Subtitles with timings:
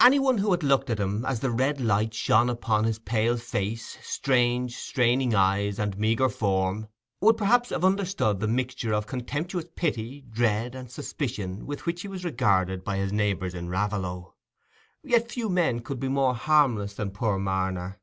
[0.00, 3.36] Any one who had looked at him as the red light shone upon his pale
[3.36, 6.88] face, strange straining eyes, and meagre form,
[7.20, 12.08] would perhaps have understood the mixture of contemptuous pity, dread, and suspicion with which he
[12.08, 14.32] was regarded by his neighbours in Raveloe.
[15.04, 18.00] Yet few men could be more harmless than poor Marner.